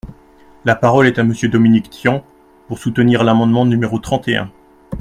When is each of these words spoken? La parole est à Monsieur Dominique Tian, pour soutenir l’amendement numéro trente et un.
La 0.65 0.73
parole 0.75 1.05
est 1.05 1.19
à 1.19 1.23
Monsieur 1.23 1.47
Dominique 1.47 1.91
Tian, 1.91 2.25
pour 2.67 2.79
soutenir 2.79 3.23
l’amendement 3.23 3.67
numéro 3.67 3.99
trente 3.99 4.27
et 4.29 4.35
un. 4.35 4.49